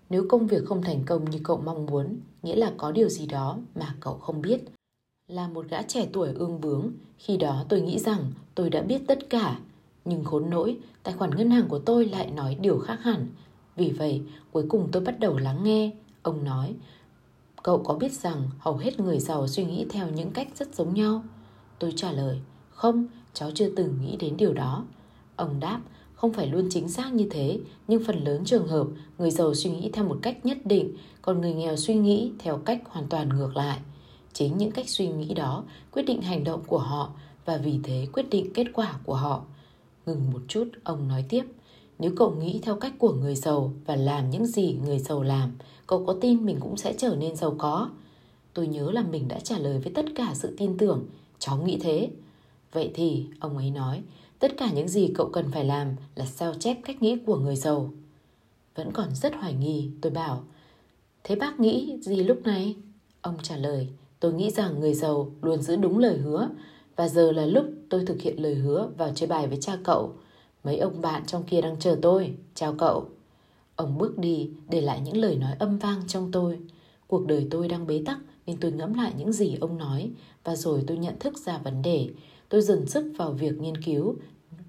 nếu 0.09 0.25
công 0.29 0.47
việc 0.47 0.65
không 0.65 0.81
thành 0.81 1.03
công 1.05 1.29
như 1.29 1.39
cậu 1.43 1.61
mong 1.65 1.85
muốn, 1.85 2.17
nghĩa 2.43 2.55
là 2.55 2.73
có 2.77 2.91
điều 2.91 3.09
gì 3.09 3.25
đó 3.25 3.57
mà 3.75 3.95
cậu 3.99 4.13
không 4.13 4.41
biết. 4.41 4.61
Là 5.27 5.47
một 5.47 5.65
gã 5.69 5.81
trẻ 5.81 6.07
tuổi 6.13 6.33
ương 6.33 6.61
bướng, 6.61 6.91
khi 7.17 7.37
đó 7.37 7.65
tôi 7.69 7.81
nghĩ 7.81 7.99
rằng 7.99 8.31
tôi 8.55 8.69
đã 8.69 8.81
biết 8.81 9.01
tất 9.07 9.29
cả. 9.29 9.59
Nhưng 10.05 10.23
khốn 10.23 10.49
nỗi, 10.49 10.77
tài 11.03 11.13
khoản 11.13 11.35
ngân 11.35 11.49
hàng 11.51 11.67
của 11.67 11.79
tôi 11.79 12.05
lại 12.05 12.31
nói 12.31 12.57
điều 12.61 12.79
khác 12.79 12.99
hẳn. 13.01 13.27
Vì 13.75 13.91
vậy, 13.91 14.21
cuối 14.51 14.65
cùng 14.69 14.89
tôi 14.91 15.03
bắt 15.03 15.19
đầu 15.19 15.37
lắng 15.37 15.63
nghe. 15.63 15.91
Ông 16.21 16.43
nói, 16.43 16.75
cậu 17.63 17.83
có 17.83 17.93
biết 17.93 18.11
rằng 18.11 18.49
hầu 18.59 18.77
hết 18.77 18.99
người 18.99 19.19
giàu 19.19 19.47
suy 19.47 19.65
nghĩ 19.65 19.85
theo 19.89 20.07
những 20.09 20.31
cách 20.31 20.47
rất 20.55 20.75
giống 20.75 20.93
nhau? 20.93 21.23
Tôi 21.79 21.93
trả 21.95 22.11
lời, 22.11 22.39
không, 22.69 23.07
cháu 23.33 23.51
chưa 23.55 23.69
từng 23.75 23.97
nghĩ 24.01 24.17
đến 24.17 24.37
điều 24.37 24.53
đó. 24.53 24.85
Ông 25.35 25.59
đáp, 25.59 25.81
không 26.15 26.33
phải 26.33 26.47
luôn 26.47 26.67
chính 26.71 26.89
xác 26.89 27.13
như 27.13 27.27
thế, 27.31 27.59
nhưng 27.87 28.03
phần 28.03 28.23
lớn 28.23 28.45
trường 28.45 28.67
hợp 28.67 28.87
người 29.17 29.31
giàu 29.31 29.53
suy 29.53 29.69
nghĩ 29.69 29.89
theo 29.93 30.05
một 30.05 30.19
cách 30.21 30.45
nhất 30.45 30.57
định, 30.65 30.93
còn 31.21 31.41
người 31.41 31.53
nghèo 31.53 31.75
suy 31.75 31.95
nghĩ 31.95 32.31
theo 32.39 32.57
cách 32.57 32.81
hoàn 32.85 33.07
toàn 33.07 33.29
ngược 33.29 33.57
lại. 33.57 33.79
Chính 34.33 34.57
những 34.57 34.71
cách 34.71 34.89
suy 34.89 35.07
nghĩ 35.07 35.33
đó 35.33 35.63
quyết 35.91 36.03
định 36.03 36.21
hành 36.21 36.43
động 36.43 36.61
của 36.67 36.77
họ 36.77 37.09
và 37.45 37.57
vì 37.57 37.79
thế 37.83 38.07
quyết 38.13 38.29
định 38.29 38.53
kết 38.53 38.67
quả 38.73 38.99
của 39.05 39.15
họ. 39.15 39.43
Ngừng 40.05 40.31
một 40.31 40.41
chút, 40.47 40.67
ông 40.83 41.07
nói 41.07 41.25
tiếp. 41.29 41.43
Nếu 41.99 42.11
cậu 42.15 42.31
nghĩ 42.35 42.59
theo 42.63 42.75
cách 42.75 42.93
của 42.99 43.13
người 43.13 43.35
giàu 43.35 43.73
và 43.85 43.95
làm 43.95 44.29
những 44.29 44.45
gì 44.45 44.77
người 44.85 44.99
giàu 44.99 45.23
làm, 45.23 45.51
cậu 45.87 46.05
có 46.05 46.15
tin 46.21 46.45
mình 46.45 46.57
cũng 46.59 46.77
sẽ 46.77 46.93
trở 46.97 47.15
nên 47.15 47.35
giàu 47.35 47.55
có? 47.57 47.89
Tôi 48.53 48.67
nhớ 48.67 48.91
là 48.91 49.03
mình 49.03 49.27
đã 49.27 49.39
trả 49.39 49.57
lời 49.57 49.79
với 49.79 49.93
tất 49.95 50.05
cả 50.15 50.31
sự 50.33 50.55
tin 50.57 50.77
tưởng. 50.77 51.05
Cháu 51.39 51.57
nghĩ 51.57 51.77
thế. 51.81 52.09
Vậy 52.71 52.91
thì, 52.93 53.25
ông 53.39 53.57
ấy 53.57 53.71
nói, 53.71 54.03
Tất 54.39 54.57
cả 54.57 54.71
những 54.71 54.87
gì 54.87 55.11
cậu 55.15 55.29
cần 55.29 55.51
phải 55.51 55.65
làm 55.65 55.95
là 56.15 56.25
sao 56.25 56.53
chép 56.53 56.77
cách 56.83 57.01
nghĩ 57.01 57.17
của 57.25 57.37
người 57.37 57.55
giàu. 57.55 57.89
Vẫn 58.75 58.91
còn 58.93 59.15
rất 59.15 59.35
hoài 59.35 59.53
nghi, 59.53 59.89
tôi 60.01 60.11
bảo. 60.11 60.43
Thế 61.23 61.35
bác 61.35 61.59
nghĩ 61.59 61.97
gì 62.01 62.15
lúc 62.15 62.41
này? 62.43 62.75
Ông 63.21 63.37
trả 63.43 63.57
lời, 63.57 63.87
tôi 64.19 64.33
nghĩ 64.33 64.51
rằng 64.51 64.79
người 64.79 64.93
giàu 64.93 65.31
luôn 65.41 65.61
giữ 65.61 65.75
đúng 65.75 65.97
lời 65.97 66.17
hứa 66.17 66.49
và 66.95 67.07
giờ 67.07 67.31
là 67.31 67.45
lúc 67.45 67.65
tôi 67.89 68.05
thực 68.05 68.21
hiện 68.21 68.41
lời 68.41 68.55
hứa 68.55 68.89
vào 68.97 69.11
chơi 69.15 69.29
bài 69.29 69.47
với 69.47 69.57
cha 69.61 69.77
cậu. 69.83 70.13
Mấy 70.63 70.77
ông 70.77 71.01
bạn 71.01 71.25
trong 71.25 71.43
kia 71.43 71.61
đang 71.61 71.79
chờ 71.79 71.97
tôi. 72.01 72.33
Chào 72.55 72.75
cậu. 72.77 73.09
Ông 73.75 73.97
bước 73.97 74.17
đi 74.17 74.49
để 74.69 74.81
lại 74.81 75.01
những 75.01 75.17
lời 75.17 75.35
nói 75.35 75.55
âm 75.59 75.77
vang 75.77 76.01
trong 76.07 76.31
tôi. 76.31 76.59
Cuộc 77.07 77.25
đời 77.27 77.47
tôi 77.51 77.67
đang 77.67 77.87
bế 77.87 78.01
tắc 78.05 78.17
nên 78.49 78.57
tôi 78.59 78.71
ngẫm 78.71 78.93
lại 78.93 79.13
những 79.17 79.33
gì 79.33 79.57
ông 79.61 79.77
nói 79.77 80.11
và 80.43 80.55
rồi 80.55 80.83
tôi 80.87 80.97
nhận 80.97 81.19
thức 81.19 81.37
ra 81.37 81.57
vấn 81.57 81.81
đề 81.81 82.09
tôi 82.49 82.61
dần 82.61 82.85
sức 82.85 83.13
vào 83.17 83.31
việc 83.31 83.59
nghiên 83.59 83.81
cứu 83.81 84.15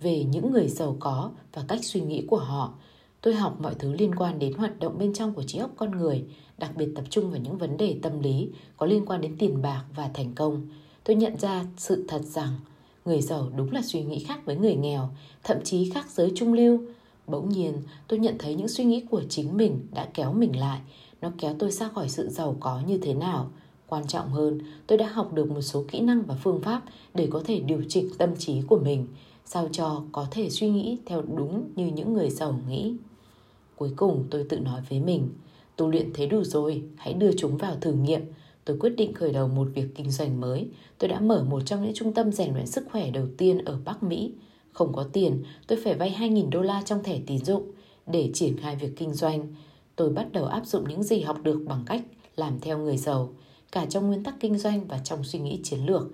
về 0.00 0.24
những 0.24 0.52
người 0.52 0.68
giàu 0.68 0.96
có 1.00 1.30
và 1.52 1.64
cách 1.68 1.84
suy 1.84 2.00
nghĩ 2.00 2.24
của 2.28 2.38
họ. 2.38 2.74
Tôi 3.20 3.34
học 3.34 3.56
mọi 3.60 3.74
thứ 3.74 3.92
liên 3.92 4.14
quan 4.14 4.38
đến 4.38 4.52
hoạt 4.52 4.78
động 4.78 4.98
bên 4.98 5.12
trong 5.14 5.34
của 5.34 5.42
trí 5.42 5.58
óc 5.58 5.70
con 5.76 5.90
người, 5.90 6.24
đặc 6.58 6.76
biệt 6.76 6.88
tập 6.94 7.04
trung 7.10 7.30
vào 7.30 7.40
những 7.40 7.58
vấn 7.58 7.76
đề 7.76 7.96
tâm 8.02 8.20
lý 8.20 8.48
có 8.76 8.86
liên 8.86 9.06
quan 9.06 9.20
đến 9.20 9.36
tiền 9.38 9.62
bạc 9.62 9.84
và 9.96 10.10
thành 10.14 10.34
công. 10.34 10.68
Tôi 11.04 11.16
nhận 11.16 11.38
ra 11.38 11.64
sự 11.76 12.04
thật 12.08 12.22
rằng 12.24 12.52
người 13.04 13.20
giàu 13.20 13.50
đúng 13.56 13.72
là 13.72 13.82
suy 13.82 14.02
nghĩ 14.02 14.24
khác 14.24 14.40
với 14.44 14.56
người 14.56 14.74
nghèo, 14.74 15.08
thậm 15.42 15.56
chí 15.64 15.90
khác 15.90 16.10
giới 16.10 16.32
trung 16.34 16.52
lưu. 16.52 16.80
Bỗng 17.26 17.48
nhiên, 17.48 17.74
tôi 18.08 18.18
nhận 18.18 18.34
thấy 18.38 18.54
những 18.54 18.68
suy 18.68 18.84
nghĩ 18.84 19.04
của 19.10 19.22
chính 19.28 19.56
mình 19.56 19.86
đã 19.94 20.08
kéo 20.14 20.32
mình 20.32 20.58
lại, 20.58 20.80
nó 21.20 21.32
kéo 21.38 21.54
tôi 21.58 21.70
ra 21.70 21.88
khỏi 21.88 22.08
sự 22.08 22.28
giàu 22.28 22.56
có 22.60 22.80
như 22.86 22.98
thế 22.98 23.14
nào. 23.14 23.50
Quan 23.90 24.06
trọng 24.06 24.30
hơn, 24.30 24.58
tôi 24.86 24.98
đã 24.98 25.08
học 25.08 25.32
được 25.32 25.50
một 25.50 25.60
số 25.60 25.84
kỹ 25.88 26.00
năng 26.00 26.22
và 26.22 26.34
phương 26.34 26.60
pháp 26.62 26.82
để 27.14 27.28
có 27.30 27.42
thể 27.44 27.60
điều 27.60 27.82
chỉnh 27.88 28.08
tâm 28.18 28.36
trí 28.38 28.62
của 28.62 28.78
mình, 28.78 29.06
sao 29.44 29.68
cho 29.72 30.02
có 30.12 30.26
thể 30.30 30.50
suy 30.50 30.68
nghĩ 30.68 30.98
theo 31.06 31.22
đúng 31.36 31.70
như 31.76 31.86
những 31.86 32.12
người 32.14 32.30
giàu 32.30 32.60
nghĩ. 32.68 32.94
Cuối 33.76 33.90
cùng 33.96 34.24
tôi 34.30 34.46
tự 34.48 34.58
nói 34.58 34.80
với 34.90 35.00
mình, 35.00 35.28
tu 35.76 35.88
luyện 35.88 36.10
thế 36.14 36.26
đủ 36.26 36.44
rồi, 36.44 36.82
hãy 36.96 37.14
đưa 37.14 37.30
chúng 37.32 37.56
vào 37.56 37.76
thử 37.80 37.92
nghiệm. 37.92 38.20
Tôi 38.64 38.78
quyết 38.80 38.90
định 38.96 39.14
khởi 39.14 39.32
đầu 39.32 39.48
một 39.48 39.68
việc 39.74 39.86
kinh 39.94 40.10
doanh 40.10 40.40
mới. 40.40 40.68
Tôi 40.98 41.08
đã 41.08 41.20
mở 41.20 41.44
một 41.44 41.60
trong 41.66 41.84
những 41.84 41.94
trung 41.94 42.12
tâm 42.12 42.32
rèn 42.32 42.54
luyện 42.54 42.66
sức 42.66 42.84
khỏe 42.92 43.10
đầu 43.10 43.26
tiên 43.38 43.64
ở 43.64 43.78
Bắc 43.84 44.02
Mỹ. 44.02 44.32
Không 44.72 44.92
có 44.92 45.06
tiền, 45.12 45.42
tôi 45.66 45.78
phải 45.84 45.94
vay 45.94 46.16
2.000 46.18 46.50
đô 46.50 46.62
la 46.62 46.82
trong 46.82 47.02
thẻ 47.02 47.20
tín 47.26 47.44
dụng 47.44 47.70
để 48.06 48.30
triển 48.34 48.56
khai 48.56 48.76
việc 48.76 48.96
kinh 48.96 49.14
doanh. 49.14 49.54
Tôi 49.96 50.10
bắt 50.10 50.32
đầu 50.32 50.44
áp 50.44 50.66
dụng 50.66 50.88
những 50.88 51.02
gì 51.02 51.20
học 51.20 51.38
được 51.42 51.60
bằng 51.66 51.82
cách 51.86 52.02
làm 52.36 52.60
theo 52.60 52.78
người 52.78 52.96
giàu 52.96 53.32
cả 53.72 53.86
trong 53.86 54.06
nguyên 54.06 54.24
tắc 54.24 54.34
kinh 54.40 54.58
doanh 54.58 54.86
và 54.86 54.98
trong 54.98 55.24
suy 55.24 55.38
nghĩ 55.38 55.60
chiến 55.62 55.86
lược. 55.86 56.10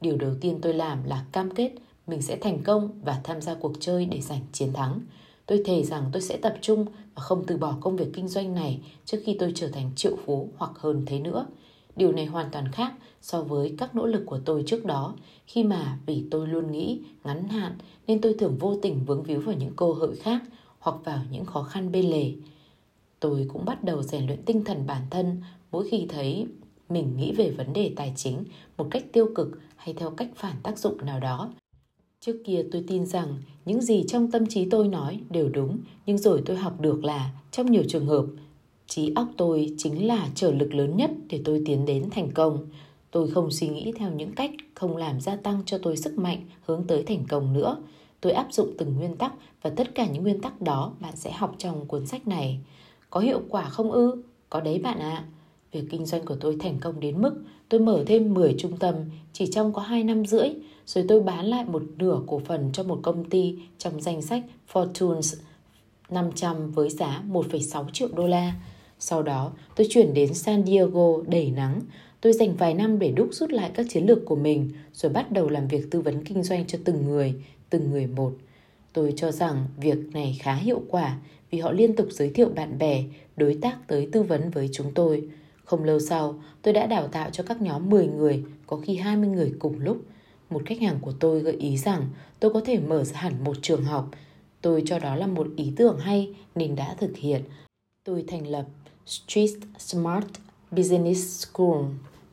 Điều 0.00 0.16
đầu 0.16 0.34
tiên 0.40 0.58
tôi 0.62 0.74
làm 0.74 1.04
là 1.04 1.24
cam 1.32 1.50
kết 1.50 1.72
mình 2.06 2.22
sẽ 2.22 2.36
thành 2.36 2.62
công 2.62 2.90
và 3.02 3.20
tham 3.24 3.40
gia 3.40 3.54
cuộc 3.54 3.72
chơi 3.80 4.04
để 4.04 4.20
giành 4.20 4.40
chiến 4.52 4.72
thắng. 4.72 5.00
Tôi 5.46 5.62
thề 5.64 5.84
rằng 5.84 6.04
tôi 6.12 6.22
sẽ 6.22 6.36
tập 6.36 6.54
trung 6.60 6.86
và 7.14 7.22
không 7.22 7.44
từ 7.46 7.56
bỏ 7.56 7.76
công 7.80 7.96
việc 7.96 8.08
kinh 8.12 8.28
doanh 8.28 8.54
này 8.54 8.80
trước 9.04 9.18
khi 9.24 9.36
tôi 9.38 9.52
trở 9.54 9.68
thành 9.68 9.90
triệu 9.96 10.16
phú 10.24 10.48
hoặc 10.56 10.70
hơn 10.74 11.02
thế 11.06 11.18
nữa. 11.18 11.46
Điều 11.96 12.12
này 12.12 12.26
hoàn 12.26 12.50
toàn 12.50 12.72
khác 12.72 12.92
so 13.22 13.42
với 13.42 13.74
các 13.78 13.94
nỗ 13.94 14.06
lực 14.06 14.22
của 14.26 14.38
tôi 14.44 14.62
trước 14.66 14.84
đó, 14.84 15.14
khi 15.46 15.64
mà 15.64 15.98
vì 16.06 16.24
tôi 16.30 16.48
luôn 16.48 16.72
nghĩ 16.72 17.00
ngắn 17.24 17.48
hạn 17.48 17.78
nên 18.06 18.20
tôi 18.20 18.34
thường 18.34 18.56
vô 18.58 18.76
tình 18.82 19.04
vướng 19.04 19.22
víu 19.22 19.40
vào 19.40 19.54
những 19.54 19.76
cơ 19.76 19.86
hội 19.86 20.16
khác 20.16 20.42
hoặc 20.78 20.96
vào 21.04 21.20
những 21.30 21.44
khó 21.44 21.62
khăn 21.62 21.92
bên 21.92 22.10
lề. 22.10 22.32
Tôi 23.20 23.46
cũng 23.52 23.64
bắt 23.64 23.84
đầu 23.84 24.02
rèn 24.02 24.26
luyện 24.26 24.42
tinh 24.42 24.64
thần 24.64 24.86
bản 24.86 25.02
thân 25.10 25.42
mỗi 25.70 25.88
khi 25.88 26.06
thấy 26.08 26.46
mình 26.88 27.16
nghĩ 27.16 27.32
về 27.32 27.50
vấn 27.50 27.72
đề 27.72 27.92
tài 27.96 28.12
chính 28.16 28.44
một 28.76 28.88
cách 28.90 29.04
tiêu 29.12 29.28
cực 29.34 29.48
hay 29.76 29.94
theo 29.94 30.10
cách 30.10 30.28
phản 30.36 30.56
tác 30.62 30.78
dụng 30.78 31.06
nào 31.06 31.20
đó. 31.20 31.50
Trước 32.20 32.36
kia 32.44 32.64
tôi 32.72 32.84
tin 32.88 33.06
rằng 33.06 33.42
những 33.64 33.82
gì 33.82 34.04
trong 34.08 34.30
tâm 34.30 34.46
trí 34.46 34.70
tôi 34.70 34.88
nói 34.88 35.20
đều 35.30 35.48
đúng, 35.48 35.78
nhưng 36.06 36.18
rồi 36.18 36.42
tôi 36.46 36.56
học 36.56 36.80
được 36.80 37.04
là 37.04 37.30
trong 37.50 37.70
nhiều 37.70 37.82
trường 37.88 38.06
hợp, 38.06 38.26
trí 38.86 39.12
óc 39.14 39.28
tôi 39.36 39.74
chính 39.78 40.06
là 40.06 40.28
trở 40.34 40.52
lực 40.52 40.74
lớn 40.74 40.96
nhất 40.96 41.10
để 41.28 41.40
tôi 41.44 41.62
tiến 41.66 41.86
đến 41.86 42.10
thành 42.10 42.30
công. 42.30 42.66
Tôi 43.10 43.30
không 43.30 43.50
suy 43.50 43.68
nghĩ 43.68 43.92
theo 43.96 44.12
những 44.12 44.32
cách 44.32 44.50
không 44.74 44.96
làm 44.96 45.20
gia 45.20 45.36
tăng 45.36 45.62
cho 45.66 45.78
tôi 45.78 45.96
sức 45.96 46.18
mạnh 46.18 46.44
hướng 46.66 46.84
tới 46.86 47.02
thành 47.02 47.24
công 47.28 47.52
nữa. 47.52 47.76
Tôi 48.20 48.32
áp 48.32 48.46
dụng 48.50 48.74
từng 48.78 48.96
nguyên 48.96 49.16
tắc 49.16 49.32
và 49.62 49.70
tất 49.70 49.94
cả 49.94 50.06
những 50.06 50.22
nguyên 50.22 50.40
tắc 50.40 50.60
đó 50.62 50.92
bạn 51.00 51.16
sẽ 51.16 51.32
học 51.32 51.54
trong 51.58 51.86
cuốn 51.86 52.06
sách 52.06 52.28
này. 52.28 52.60
Có 53.10 53.20
hiệu 53.20 53.40
quả 53.48 53.68
không 53.68 53.92
ư? 53.92 54.22
Có 54.50 54.60
đấy 54.60 54.78
bạn 54.78 54.98
ạ. 54.98 55.10
À. 55.10 55.26
Việc 55.72 55.84
kinh 55.90 56.06
doanh 56.06 56.24
của 56.24 56.36
tôi 56.40 56.56
thành 56.60 56.78
công 56.80 57.00
đến 57.00 57.22
mức 57.22 57.44
tôi 57.68 57.80
mở 57.80 58.04
thêm 58.06 58.34
10 58.34 58.54
trung 58.58 58.76
tâm 58.76 58.94
chỉ 59.32 59.46
trong 59.46 59.72
có 59.72 59.82
2 59.82 60.04
năm 60.04 60.26
rưỡi, 60.26 60.48
rồi 60.86 61.04
tôi 61.08 61.20
bán 61.20 61.46
lại 61.46 61.64
một 61.64 61.82
nửa 61.98 62.20
cổ 62.26 62.40
phần 62.44 62.70
cho 62.72 62.82
một 62.82 63.00
công 63.02 63.24
ty 63.24 63.58
trong 63.78 64.00
danh 64.00 64.22
sách 64.22 64.42
Fortunes 64.72 65.36
500 66.10 66.70
với 66.70 66.90
giá 66.90 67.22
1,6 67.30 67.84
triệu 67.92 68.08
đô 68.16 68.26
la. 68.26 68.54
Sau 68.98 69.22
đó, 69.22 69.52
tôi 69.76 69.86
chuyển 69.90 70.14
đến 70.14 70.34
San 70.34 70.66
Diego 70.66 71.16
đầy 71.26 71.50
nắng. 71.50 71.80
Tôi 72.20 72.32
dành 72.32 72.56
vài 72.56 72.74
năm 72.74 72.98
để 72.98 73.10
đúc 73.10 73.28
rút 73.32 73.50
lại 73.50 73.70
các 73.74 73.86
chiến 73.88 74.06
lược 74.06 74.18
của 74.26 74.36
mình, 74.36 74.70
rồi 74.92 75.12
bắt 75.12 75.32
đầu 75.32 75.48
làm 75.48 75.68
việc 75.68 75.90
tư 75.90 76.00
vấn 76.00 76.24
kinh 76.24 76.42
doanh 76.42 76.66
cho 76.66 76.78
từng 76.84 77.04
người, 77.06 77.34
từng 77.70 77.90
người 77.90 78.06
một. 78.06 78.32
Tôi 78.92 79.12
cho 79.16 79.32
rằng 79.32 79.66
việc 79.76 79.98
này 80.12 80.38
khá 80.40 80.54
hiệu 80.54 80.82
quả 80.88 81.18
vì 81.50 81.58
họ 81.58 81.72
liên 81.72 81.96
tục 81.96 82.06
giới 82.10 82.30
thiệu 82.30 82.48
bạn 82.48 82.78
bè, 82.78 83.04
đối 83.36 83.58
tác 83.60 83.88
tới 83.88 84.08
tư 84.12 84.22
vấn 84.22 84.50
với 84.50 84.68
chúng 84.72 84.94
tôi. 84.94 85.28
Không 85.68 85.84
lâu 85.84 86.00
sau, 86.00 86.34
tôi 86.62 86.74
đã 86.74 86.86
đào 86.86 87.08
tạo 87.08 87.30
cho 87.30 87.44
các 87.44 87.62
nhóm 87.62 87.90
10 87.90 88.06
người, 88.06 88.44
có 88.66 88.76
khi 88.76 88.96
20 88.96 89.28
người 89.28 89.52
cùng 89.58 89.80
lúc. 89.80 90.02
Một 90.50 90.62
khách 90.66 90.80
hàng 90.80 90.98
của 91.00 91.12
tôi 91.20 91.40
gợi 91.40 91.54
ý 91.54 91.76
rằng 91.76 92.08
tôi 92.40 92.52
có 92.52 92.60
thể 92.64 92.78
mở 92.78 93.04
hẳn 93.14 93.44
một 93.44 93.56
trường 93.62 93.84
học. 93.84 94.10
Tôi 94.60 94.82
cho 94.86 94.98
đó 94.98 95.16
là 95.16 95.26
một 95.26 95.46
ý 95.56 95.72
tưởng 95.76 95.98
hay 95.98 96.34
nên 96.54 96.76
đã 96.76 96.94
thực 96.98 97.16
hiện. 97.16 97.42
Tôi 98.04 98.24
thành 98.28 98.46
lập 98.46 98.66
Street 99.06 99.50
Smart 99.78 100.26
Business 100.70 101.46
School 101.46 101.84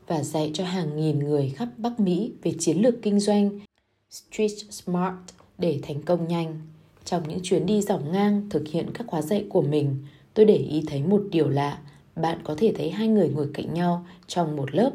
và 0.06 0.22
dạy 0.22 0.50
cho 0.54 0.64
hàng 0.64 0.96
nghìn 0.96 1.18
người 1.18 1.52
khắp 1.56 1.68
Bắc 1.76 2.00
Mỹ 2.00 2.32
về 2.42 2.52
chiến 2.58 2.76
lược 2.76 2.94
kinh 3.02 3.20
doanh 3.20 3.60
Street 4.10 4.52
Smart 4.70 5.14
để 5.58 5.80
thành 5.82 6.02
công 6.02 6.28
nhanh. 6.28 6.60
Trong 7.04 7.28
những 7.28 7.40
chuyến 7.42 7.66
đi 7.66 7.82
dọc 7.82 8.06
ngang 8.12 8.46
thực 8.50 8.68
hiện 8.68 8.90
các 8.94 9.06
khóa 9.06 9.22
dạy 9.22 9.46
của 9.48 9.62
mình, 9.62 9.96
tôi 10.34 10.46
để 10.46 10.56
ý 10.56 10.84
thấy 10.86 11.02
một 11.02 11.22
điều 11.30 11.48
lạ. 11.48 11.78
Bạn 12.16 12.38
có 12.44 12.54
thể 12.58 12.72
thấy 12.76 12.90
hai 12.90 13.08
người 13.08 13.28
ngồi 13.28 13.48
cạnh 13.54 13.74
nhau 13.74 14.06
trong 14.26 14.56
một 14.56 14.74
lớp, 14.74 14.90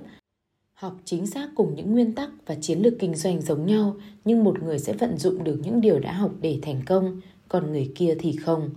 học 0.73 0.95
chính 1.05 1.27
xác 1.27 1.49
cùng 1.55 1.75
những 1.75 1.91
nguyên 1.91 2.15
tắc 2.15 2.29
và 2.45 2.55
chiến 2.55 2.79
lược 2.79 2.93
kinh 2.99 3.15
doanh 3.15 3.41
giống 3.41 3.65
nhau, 3.65 3.95
nhưng 4.25 4.43
một 4.43 4.63
người 4.63 4.79
sẽ 4.79 4.93
vận 4.93 5.17
dụng 5.17 5.43
được 5.43 5.59
những 5.63 5.81
điều 5.81 5.99
đã 5.99 6.13
học 6.13 6.31
để 6.41 6.59
thành 6.61 6.81
công, 6.85 7.21
còn 7.47 7.71
người 7.71 7.91
kia 7.95 8.15
thì 8.19 8.35
không. 8.35 8.69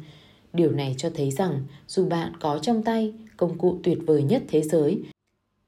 Điều 0.52 0.72
này 0.72 0.94
cho 0.98 1.10
thấy 1.14 1.30
rằng 1.30 1.60
dù 1.88 2.08
bạn 2.08 2.32
có 2.40 2.58
trong 2.58 2.82
tay 2.82 3.12
công 3.36 3.58
cụ 3.58 3.78
tuyệt 3.82 3.98
vời 4.06 4.22
nhất 4.22 4.42
thế 4.48 4.62
giới, 4.62 5.02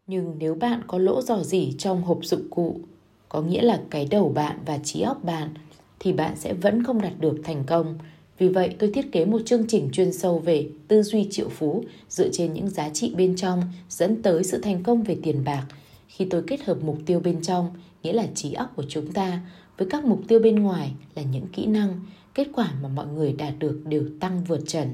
nhưng 0.07 0.37
nếu 0.39 0.55
bạn 0.55 0.83
có 0.87 0.99
lỗ 0.99 1.23
dò 1.23 1.43
dỉ 1.43 1.73
trong 1.79 2.03
hộp 2.03 2.19
dụng 2.23 2.49
cụ, 2.51 2.81
có 3.29 3.43
nghĩa 3.43 3.63
là 3.63 3.83
cái 3.91 4.09
đầu 4.11 4.29
bạn 4.29 4.59
và 4.67 4.79
trí 4.79 5.01
óc 5.01 5.25
bạn, 5.25 5.55
thì 5.99 6.13
bạn 6.13 6.37
sẽ 6.37 6.55
vẫn 6.55 6.85
không 6.85 7.01
đạt 7.01 7.13
được 7.21 7.37
thành 7.45 7.65
công 7.67 7.99
vì 8.39 8.49
vậy, 8.49 8.75
tôi 8.79 8.91
thiết 8.95 9.13
kế 9.13 9.25
một 9.25 9.43
chương 9.47 9.67
trình 9.69 9.89
chuyên 9.93 10.13
sâu 10.13 10.39
về 10.39 10.69
tư 10.89 11.03
duy 11.03 11.27
triệu 11.31 11.49
phú 11.49 11.85
dựa 12.09 12.29
trên 12.33 12.53
những 12.53 12.69
giá 12.69 12.89
trị 12.89 13.15
bên 13.17 13.37
trong, 13.37 13.63
dẫn 13.89 14.23
tới 14.23 14.45
sự 14.45 14.59
thành 14.59 14.83
công 14.83 15.03
về 15.03 15.17
tiền 15.23 15.45
bạc. 15.45 15.67
Khi 16.09 16.27
tôi 16.31 16.43
kết 16.47 16.65
hợp 16.65 16.79
mục 16.83 16.99
tiêu 17.07 17.21
bên 17.21 17.43
trong, 17.43 17.71
nghĩa 18.03 18.13
là 18.13 18.27
trí 18.35 18.53
óc 18.53 18.73
của 18.77 18.85
chúng 18.89 19.13
ta, 19.13 19.41
với 19.79 19.89
các 19.91 20.05
mục 20.05 20.21
tiêu 20.29 20.39
bên 20.39 20.55
ngoài 20.55 20.93
là 21.15 21.23
những 21.23 21.47
kỹ 21.53 21.67
năng, 21.67 22.01
kết 22.35 22.49
quả 22.53 22.73
mà 22.83 22.89
mọi 22.89 23.07
người 23.07 23.33
đạt 23.33 23.55
được 23.59 23.83
đều 23.87 24.05
tăng 24.21 24.45
vượt 24.45 24.61
trần. 24.67 24.89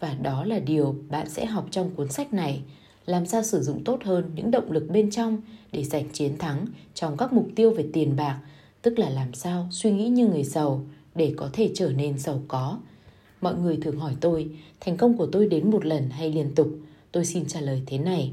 Và 0.00 0.14
đó 0.22 0.44
là 0.44 0.58
điều 0.58 0.96
bạn 1.08 1.28
sẽ 1.28 1.46
học 1.46 1.68
trong 1.70 1.90
cuốn 1.90 2.08
sách 2.08 2.32
này, 2.32 2.62
làm 3.06 3.26
sao 3.26 3.42
sử 3.42 3.62
dụng 3.62 3.84
tốt 3.84 3.98
hơn 4.04 4.30
những 4.34 4.50
động 4.50 4.72
lực 4.72 4.90
bên 4.90 5.10
trong 5.10 5.40
để 5.72 5.84
giành 5.84 6.08
chiến 6.12 6.38
thắng 6.38 6.66
trong 6.94 7.16
các 7.16 7.32
mục 7.32 7.48
tiêu 7.54 7.70
về 7.70 7.86
tiền 7.92 8.16
bạc, 8.16 8.38
tức 8.82 8.98
là 8.98 9.10
làm 9.10 9.34
sao 9.34 9.68
suy 9.70 9.90
nghĩ 9.90 10.08
như 10.08 10.26
người 10.26 10.44
giàu 10.44 10.86
để 11.18 11.34
có 11.36 11.50
thể 11.52 11.70
trở 11.74 11.92
nên 11.92 12.18
giàu 12.18 12.42
có. 12.48 12.78
Mọi 13.40 13.54
người 13.54 13.78
thường 13.82 13.98
hỏi 13.98 14.16
tôi, 14.20 14.50
thành 14.80 14.96
công 14.96 15.16
của 15.16 15.26
tôi 15.26 15.46
đến 15.46 15.70
một 15.70 15.84
lần 15.84 16.10
hay 16.10 16.32
liên 16.32 16.54
tục? 16.54 16.68
Tôi 17.12 17.24
xin 17.24 17.46
trả 17.46 17.60
lời 17.60 17.82
thế 17.86 17.98
này. 17.98 18.32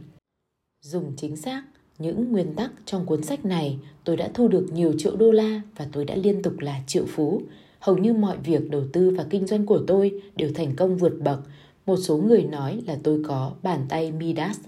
Dùng 0.81 1.13
chính 1.17 1.35
xác 1.35 1.63
những 1.97 2.31
nguyên 2.31 2.53
tắc 2.53 2.71
trong 2.85 3.05
cuốn 3.05 3.23
sách 3.23 3.45
này, 3.45 3.77
tôi 4.03 4.17
đã 4.17 4.29
thu 4.33 4.47
được 4.47 4.67
nhiều 4.73 4.93
triệu 4.97 5.15
đô 5.15 5.31
la 5.31 5.61
và 5.77 5.87
tôi 5.91 6.05
đã 6.05 6.15
liên 6.15 6.41
tục 6.41 6.59
là 6.59 6.81
triệu 6.87 7.05
phú. 7.07 7.41
Hầu 7.79 7.97
như 7.97 8.13
mọi 8.13 8.37
việc 8.37 8.69
đầu 8.69 8.83
tư 8.93 9.09
và 9.17 9.25
kinh 9.29 9.47
doanh 9.47 9.65
của 9.65 9.79
tôi 9.87 10.21
đều 10.35 10.51
thành 10.55 10.75
công 10.75 10.97
vượt 10.97 11.13
bậc. 11.23 11.39
Một 11.85 11.97
số 11.97 12.17
người 12.17 12.43
nói 12.43 12.81
là 12.87 12.97
tôi 13.03 13.23
có 13.27 13.51
bàn 13.63 13.85
tay 13.89 14.11
midas. 14.11 14.59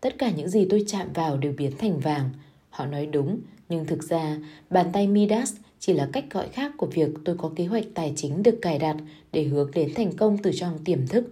Tất 0.00 0.18
cả 0.18 0.30
những 0.30 0.48
gì 0.48 0.66
tôi 0.70 0.84
chạm 0.86 1.08
vào 1.14 1.36
đều 1.36 1.52
biến 1.56 1.72
thành 1.78 1.98
vàng. 1.98 2.30
Họ 2.70 2.86
nói 2.86 3.06
đúng, 3.06 3.40
nhưng 3.68 3.84
thực 3.84 4.02
ra, 4.02 4.38
bàn 4.70 4.86
tay 4.92 5.06
midas 5.06 5.54
chỉ 5.78 5.92
là 5.92 6.08
cách 6.12 6.24
gọi 6.30 6.48
khác 6.48 6.72
của 6.76 6.86
việc 6.86 7.08
tôi 7.24 7.36
có 7.38 7.50
kế 7.56 7.66
hoạch 7.66 7.84
tài 7.94 8.12
chính 8.16 8.42
được 8.42 8.58
cài 8.62 8.78
đặt 8.78 8.96
để 9.32 9.44
hướng 9.44 9.70
đến 9.70 9.92
thành 9.94 10.16
công 10.16 10.38
từ 10.38 10.50
trong 10.54 10.78
tiềm 10.84 11.06
thức 11.06 11.24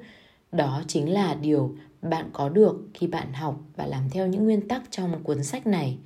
đó 0.55 0.83
chính 0.87 1.13
là 1.13 1.35
điều 1.35 1.75
bạn 2.03 2.31
có 2.33 2.49
được 2.49 2.77
khi 2.95 3.07
bạn 3.07 3.33
học 3.33 3.61
và 3.77 3.87
làm 3.87 4.11
theo 4.11 4.27
những 4.27 4.45
nguyên 4.45 4.69
tắc 4.69 4.83
trong 4.91 5.23
cuốn 5.23 5.45
sách 5.45 5.67
này. 5.67 5.99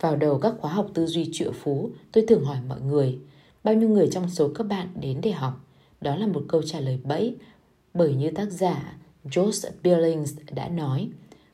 Vào 0.00 0.16
đầu 0.16 0.38
các 0.38 0.54
khóa 0.58 0.72
học 0.72 0.90
tư 0.94 1.06
duy 1.06 1.28
triệu 1.32 1.52
phú, 1.52 1.90
tôi 2.12 2.24
thường 2.28 2.44
hỏi 2.44 2.58
mọi 2.68 2.80
người, 2.80 3.18
bao 3.64 3.74
nhiêu 3.74 3.88
người 3.88 4.08
trong 4.12 4.30
số 4.30 4.48
các 4.54 4.64
bạn 4.64 4.88
đến 5.00 5.20
để 5.22 5.32
học? 5.32 5.64
Đó 6.00 6.16
là 6.16 6.26
một 6.26 6.44
câu 6.48 6.62
trả 6.62 6.80
lời 6.80 6.98
bẫy, 7.04 7.36
bởi 7.94 8.14
như 8.14 8.30
tác 8.30 8.50
giả 8.50 8.96
Josh 9.24 9.70
Billings 9.82 10.34
đã 10.54 10.68
nói, 10.68 11.08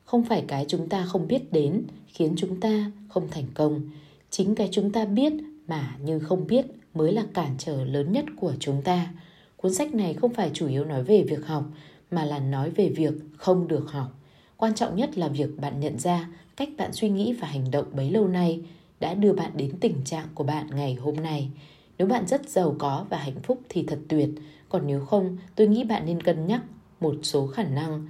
không 0.04 0.24
phải 0.24 0.44
cái 0.48 0.64
chúng 0.68 0.88
ta 0.88 1.06
không 1.06 1.28
biết 1.28 1.52
đến 1.52 1.84
khiến 2.06 2.34
chúng 2.36 2.60
ta 2.60 2.90
không 3.08 3.28
thành 3.30 3.46
công. 3.54 3.90
Chính 4.30 4.54
cái 4.54 4.68
chúng 4.72 4.92
ta 4.92 5.04
biết 5.04 5.32
mà 5.70 5.96
như 6.04 6.18
không 6.18 6.46
biết 6.46 6.66
mới 6.94 7.12
là 7.12 7.24
cản 7.34 7.54
trở 7.58 7.84
lớn 7.84 8.12
nhất 8.12 8.24
của 8.36 8.52
chúng 8.60 8.82
ta. 8.82 9.12
Cuốn 9.56 9.74
sách 9.74 9.94
này 9.94 10.14
không 10.14 10.34
phải 10.34 10.50
chủ 10.54 10.68
yếu 10.68 10.84
nói 10.84 11.02
về 11.02 11.22
việc 11.22 11.46
học 11.46 11.64
mà 12.10 12.24
là 12.24 12.38
nói 12.38 12.70
về 12.70 12.88
việc 12.88 13.14
không 13.36 13.68
được 13.68 13.90
học. 13.90 14.08
Quan 14.56 14.74
trọng 14.74 14.96
nhất 14.96 15.18
là 15.18 15.28
việc 15.28 15.58
bạn 15.60 15.80
nhận 15.80 15.98
ra 15.98 16.28
cách 16.56 16.68
bạn 16.78 16.92
suy 16.92 17.08
nghĩ 17.08 17.32
và 17.32 17.48
hành 17.48 17.70
động 17.70 17.86
bấy 17.92 18.10
lâu 18.10 18.28
nay 18.28 18.60
đã 19.00 19.14
đưa 19.14 19.32
bạn 19.32 19.50
đến 19.54 19.70
tình 19.80 20.04
trạng 20.04 20.26
của 20.34 20.44
bạn 20.44 20.66
ngày 20.74 20.94
hôm 20.94 21.16
nay. 21.16 21.50
Nếu 21.98 22.08
bạn 22.08 22.26
rất 22.26 22.48
giàu 22.48 22.76
có 22.78 23.06
và 23.10 23.18
hạnh 23.18 23.40
phúc 23.42 23.60
thì 23.68 23.84
thật 23.86 23.98
tuyệt, 24.08 24.28
còn 24.68 24.86
nếu 24.86 25.04
không, 25.04 25.36
tôi 25.56 25.66
nghĩ 25.66 25.84
bạn 25.84 26.06
nên 26.06 26.22
cân 26.22 26.46
nhắc 26.46 26.62
một 27.00 27.14
số 27.22 27.46
khả 27.46 27.62
năng 27.62 28.06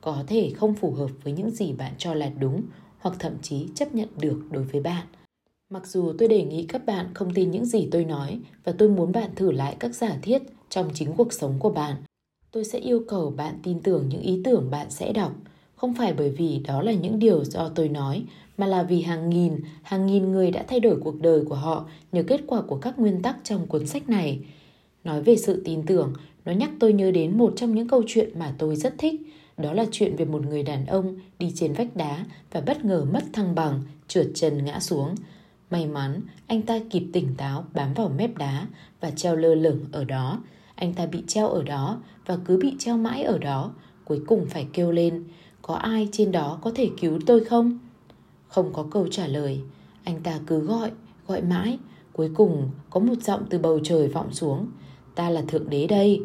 có 0.00 0.24
thể 0.26 0.52
không 0.56 0.74
phù 0.74 0.90
hợp 0.90 1.10
với 1.22 1.32
những 1.32 1.50
gì 1.50 1.72
bạn 1.72 1.92
cho 1.98 2.14
là 2.14 2.30
đúng 2.40 2.62
hoặc 2.98 3.16
thậm 3.18 3.32
chí 3.42 3.68
chấp 3.74 3.94
nhận 3.94 4.08
được 4.18 4.42
đối 4.50 4.64
với 4.64 4.80
bạn. 4.80 5.06
Mặc 5.72 5.86
dù 5.86 6.12
tôi 6.18 6.28
đề 6.28 6.44
nghị 6.44 6.64
các 6.66 6.86
bạn 6.86 7.06
không 7.14 7.34
tin 7.34 7.50
những 7.50 7.64
gì 7.64 7.88
tôi 7.90 8.04
nói 8.04 8.38
và 8.64 8.72
tôi 8.78 8.88
muốn 8.88 9.12
bạn 9.12 9.30
thử 9.36 9.50
lại 9.50 9.76
các 9.78 9.94
giả 9.94 10.16
thiết 10.22 10.42
trong 10.68 10.90
chính 10.94 11.12
cuộc 11.12 11.32
sống 11.32 11.54
của 11.58 11.70
bạn, 11.70 11.96
tôi 12.50 12.64
sẽ 12.64 12.78
yêu 12.78 13.02
cầu 13.08 13.30
bạn 13.36 13.54
tin 13.62 13.80
tưởng 13.80 14.08
những 14.08 14.20
ý 14.20 14.40
tưởng 14.44 14.70
bạn 14.70 14.90
sẽ 14.90 15.12
đọc. 15.12 15.32
Không 15.76 15.94
phải 15.94 16.12
bởi 16.12 16.30
vì 16.30 16.58
đó 16.58 16.82
là 16.82 16.92
những 16.92 17.18
điều 17.18 17.44
do 17.44 17.68
tôi 17.68 17.88
nói 17.88 18.24
mà 18.58 18.66
là 18.66 18.82
vì 18.82 19.02
hàng 19.02 19.30
nghìn 19.30 19.60
hàng 19.82 20.06
nghìn 20.06 20.32
người 20.32 20.50
đã 20.50 20.64
thay 20.68 20.80
đổi 20.80 20.96
cuộc 21.04 21.20
đời 21.20 21.44
của 21.44 21.54
họ 21.54 21.88
nhờ 22.12 22.22
kết 22.22 22.40
quả 22.46 22.62
của 22.62 22.76
các 22.76 22.98
nguyên 22.98 23.22
tắc 23.22 23.36
trong 23.44 23.66
cuốn 23.66 23.86
sách 23.86 24.08
này. 24.08 24.40
Nói 25.04 25.22
về 25.22 25.36
sự 25.36 25.62
tin 25.64 25.86
tưởng 25.86 26.12
nó 26.44 26.52
nhắc 26.52 26.70
tôi 26.80 26.92
nhớ 26.92 27.10
đến 27.10 27.38
một 27.38 27.52
trong 27.56 27.74
những 27.74 27.88
câu 27.88 28.02
chuyện 28.06 28.38
mà 28.38 28.54
tôi 28.58 28.76
rất 28.76 28.94
thích. 28.98 29.20
Đó 29.56 29.72
là 29.72 29.86
chuyện 29.90 30.16
về 30.16 30.24
một 30.24 30.46
người 30.46 30.62
đàn 30.62 30.86
ông 30.86 31.16
đi 31.38 31.52
trên 31.54 31.72
vách 31.72 31.96
đá 31.96 32.24
và 32.50 32.60
bất 32.60 32.84
ngờ 32.84 33.06
mất 33.12 33.22
thăng 33.32 33.54
bằng 33.54 33.82
trượt 34.08 34.26
chân 34.34 34.64
ngã 34.64 34.80
xuống 34.80 35.14
may 35.72 35.86
mắn 35.86 36.20
anh 36.46 36.62
ta 36.62 36.78
kịp 36.90 37.04
tỉnh 37.12 37.34
táo 37.36 37.64
bám 37.74 37.94
vào 37.94 38.08
mép 38.08 38.36
đá 38.36 38.66
và 39.00 39.10
treo 39.10 39.36
lơ 39.36 39.54
lửng 39.54 39.84
ở 39.92 40.04
đó 40.04 40.38
anh 40.82 40.94
ta 40.94 41.06
bị 41.06 41.22
treo 41.26 41.48
ở 41.48 41.62
đó 41.62 42.00
và 42.26 42.38
cứ 42.44 42.56
bị 42.56 42.74
treo 42.78 42.96
mãi 42.96 43.22
ở 43.22 43.38
đó, 43.38 43.72
cuối 44.04 44.20
cùng 44.26 44.46
phải 44.46 44.66
kêu 44.72 44.92
lên, 44.92 45.24
có 45.62 45.74
ai 45.74 46.08
trên 46.12 46.32
đó 46.32 46.58
có 46.62 46.72
thể 46.74 46.88
cứu 47.00 47.18
tôi 47.26 47.44
không? 47.44 47.78
Không 48.48 48.72
có 48.72 48.86
câu 48.90 49.08
trả 49.08 49.26
lời, 49.26 49.60
anh 50.04 50.20
ta 50.20 50.40
cứ 50.46 50.58
gọi, 50.58 50.90
gọi 51.26 51.42
mãi, 51.42 51.78
cuối 52.12 52.30
cùng 52.34 52.70
có 52.90 53.00
một 53.00 53.22
giọng 53.22 53.44
từ 53.50 53.58
bầu 53.58 53.80
trời 53.84 54.08
vọng 54.08 54.32
xuống, 54.32 54.66
ta 55.14 55.30
là 55.30 55.42
thượng 55.48 55.70
đế 55.70 55.86
đây, 55.86 56.20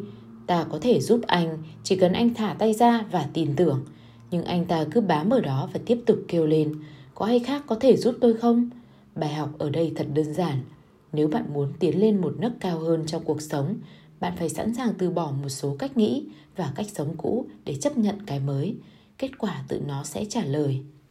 ta 0.46 0.64
có 0.64 0.78
thể 0.80 1.00
giúp 1.00 1.20
anh, 1.26 1.58
chỉ 1.84 1.96
cần 1.96 2.12
anh 2.12 2.34
thả 2.34 2.54
tay 2.58 2.74
ra 2.74 3.04
và 3.10 3.28
tin 3.32 3.56
tưởng. 3.56 3.84
Nhưng 4.30 4.44
anh 4.44 4.64
ta 4.64 4.84
cứ 4.90 5.00
bám 5.00 5.30
ở 5.30 5.40
đó 5.40 5.68
và 5.72 5.80
tiếp 5.86 6.00
tục 6.06 6.18
kêu 6.28 6.46
lên, 6.46 6.74
có 7.14 7.26
ai 7.26 7.38
khác 7.38 7.62
có 7.66 7.76
thể 7.80 7.96
giúp 7.96 8.14
tôi 8.20 8.34
không? 8.34 8.70
Bài 9.18 9.34
học 9.34 9.50
ở 9.58 9.70
đây 9.70 9.92
thật 9.96 10.06
đơn 10.14 10.34
giản. 10.34 10.60
Nếu 11.12 11.28
bạn 11.28 11.54
muốn 11.54 11.72
tiến 11.78 12.00
lên 12.00 12.20
một 12.20 12.34
nấc 12.38 12.52
cao 12.60 12.78
hơn 12.78 13.06
trong 13.06 13.24
cuộc 13.24 13.42
sống, 13.42 13.76
bạn 14.20 14.32
phải 14.36 14.48
sẵn 14.48 14.74
sàng 14.74 14.94
từ 14.98 15.10
bỏ 15.10 15.32
một 15.42 15.48
số 15.48 15.76
cách 15.78 15.96
nghĩ 15.96 16.26
và 16.56 16.72
cách 16.74 16.86
sống 16.88 17.14
cũ 17.16 17.46
để 17.64 17.76
chấp 17.76 17.98
nhận 17.98 18.26
cái 18.26 18.40
mới 18.40 18.76
kết 19.18 19.38
quả 19.38 19.64
tự 19.68 19.80
nó 19.86 20.04
sẽ 20.04 20.24
trả 20.24 20.44
lời 20.44 20.80